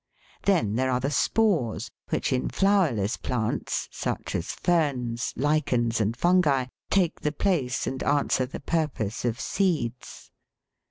[0.45, 6.65] Then there are the spores which, in flowerless plants such as ferns, lichens, and fungi,
[6.89, 10.31] take the place and answer the purpose of seeds.